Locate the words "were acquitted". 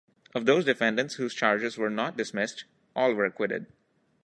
3.13-3.67